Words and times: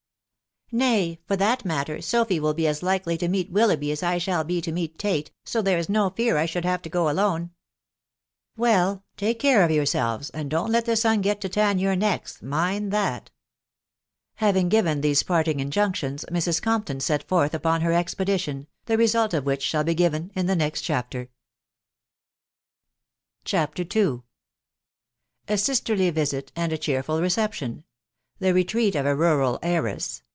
4< 0.71 0.77
Nay, 0.79 1.19
for 1.27 1.35
that 1.35 1.65
matter, 1.65 2.01
Sophy 2.01 2.39
will 2.39 2.53
be 2.53 2.65
as 2.65 2.81
likely 2.81 3.17
to 3.17 3.27
meet 3.27 3.51
VFilloughby 3.51 3.91
as 3.91 4.01
I 4.01 4.17
shall 4.17 4.45
be 4.45 4.61
to 4.61 4.71
meet 4.71 4.97
Tate, 4.97 5.29
so 5.43 5.61
there 5.61 5.77
is 5.77 5.89
no 5.89 6.11
fear 6.11 6.35
J 6.37 6.47
should 6.47 6.63
have 6.63 6.81
to 6.83 6.89
go 6.89 7.07
alone/'" 7.07 7.49
Well 8.55 8.89
1.•.. 8.93 8.97
take 9.17 9.37
care 9.37 9.65
of 9.65 9.71
yourselves, 9.71 10.29
and 10.29 10.49
don't 10.49 10.71
let 10.71 10.85
the 10.85 10.95
sun 10.95 11.19
get 11.19 11.41
to 11.41 11.49
tan 11.49 11.77
your 11.77 11.97
necks, 11.97 12.41
mind 12.41 12.93
that. 12.93 13.31
Haying 14.37 14.69
given 14.69 15.01
these 15.01 15.23
parting 15.23 15.57
injunctions^ 15.57 16.23
Mrs. 16.31 16.61
Corapton 16.61 17.01
set 17.01 17.27
forth 17.27 17.53
upon 17.53 17.81
her 17.81 17.91
expedition, 17.91 18.65
the 18.85 18.97
result 18.97 19.33
of 19.33 19.45
which 19.45 19.63
shall 19.63 19.83
be 19.83 19.93
given 19.93 20.31
in 20.35 20.45
the 20.45 20.55
next 20.55 20.83
chapter. 20.83 21.27
CHAPTER 23.43 23.83
II. 23.93 24.21
A 25.49 25.57
SISTERLY 25.57 26.11
VISEY, 26.11 26.45
AND 26.55 26.71
A 26.71 26.77
CHEERFUL 26.77 27.19
RECEPTION.— 27.19 27.83
THE 28.39 28.53
RETREAT 28.53 28.95
Of 28.95 29.05
A 29.05 29.13
RURAL 29.17 29.59
HXIRESS. 29.63 30.23